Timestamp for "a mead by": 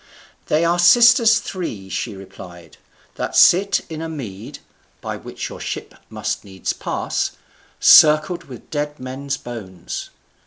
4.01-5.15